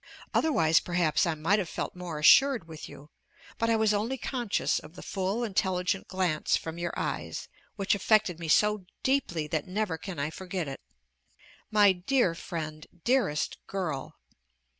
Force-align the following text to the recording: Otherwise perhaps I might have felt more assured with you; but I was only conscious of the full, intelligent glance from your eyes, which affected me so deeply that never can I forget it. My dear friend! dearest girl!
Otherwise 0.33 0.79
perhaps 0.79 1.27
I 1.27 1.35
might 1.35 1.59
have 1.59 1.69
felt 1.69 1.95
more 1.95 2.17
assured 2.17 2.67
with 2.67 2.89
you; 2.89 3.11
but 3.59 3.69
I 3.69 3.75
was 3.75 3.93
only 3.93 4.17
conscious 4.17 4.79
of 4.79 4.95
the 4.95 5.03
full, 5.03 5.43
intelligent 5.43 6.07
glance 6.07 6.57
from 6.57 6.79
your 6.79 6.91
eyes, 6.97 7.47
which 7.75 7.93
affected 7.93 8.39
me 8.39 8.47
so 8.47 8.87
deeply 9.03 9.45
that 9.49 9.67
never 9.67 9.99
can 9.99 10.17
I 10.17 10.31
forget 10.31 10.67
it. 10.67 10.81
My 11.69 11.91
dear 11.91 12.33
friend! 12.33 12.87
dearest 13.03 13.57
girl! 13.67 14.15